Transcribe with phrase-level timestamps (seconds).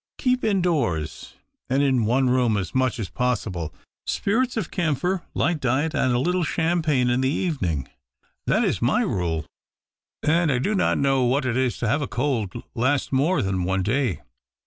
[0.17, 1.35] Keep indoors
[1.69, 3.71] and in one room as much as possible.
[4.07, 7.87] Spirits of camphor, light diet, and a little chamjDagne in the evening—
[8.47, 9.45] that is my rule,
[10.23, 13.63] and I do not know what it is to have a cold last more than
[13.63, 14.21] one day.